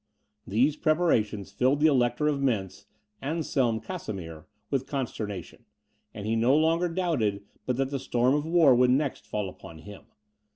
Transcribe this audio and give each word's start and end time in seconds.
These 0.47 0.77
preparations 0.77 1.51
filled 1.51 1.79
the 1.79 1.85
Elector 1.85 2.27
of 2.27 2.39
Mentz, 2.41 2.87
Anselm 3.21 3.79
Casimir, 3.79 4.47
with 4.71 4.87
consternation; 4.87 5.65
and 6.11 6.25
he 6.25 6.35
no 6.35 6.57
longer 6.57 6.89
doubted 6.89 7.43
but 7.67 7.77
that 7.77 7.91
the 7.91 7.99
storm 7.99 8.33
of 8.33 8.43
war 8.43 8.73
would 8.73 8.89
next 8.89 9.27
fall 9.27 9.47
upon 9.47 9.77
him. 9.77 10.05